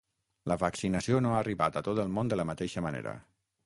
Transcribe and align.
La 0.51 0.57
vaccinació 0.63 1.21
no 1.27 1.35
ha 1.35 1.37
arribat 1.43 1.79
a 1.83 1.87
tot 1.91 2.05
el 2.07 2.13
món 2.19 2.35
de 2.35 2.43
la 2.43 2.51
mateixa 2.53 2.89
manera. 2.91 3.19